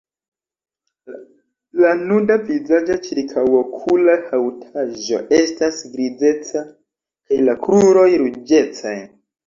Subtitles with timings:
[1.83, 9.01] La nuda vizaĝa ĉirkaŭokula haŭtaĵo estas grizeca kaj la kruroj ruĝecaj.